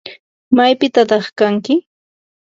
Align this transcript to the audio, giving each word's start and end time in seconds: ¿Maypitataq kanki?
¿Maypitataq 0.55 1.25
kanki? 1.39 1.75